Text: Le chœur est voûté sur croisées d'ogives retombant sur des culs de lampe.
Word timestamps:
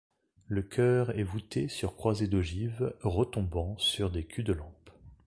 Le 0.47 0.63
chœur 0.63 1.15
est 1.15 1.21
voûté 1.21 1.67
sur 1.67 1.95
croisées 1.95 2.25
d'ogives 2.25 2.95
retombant 3.01 3.77
sur 3.77 4.09
des 4.09 4.23
culs 4.25 4.43
de 4.43 4.53
lampe. 4.53 4.89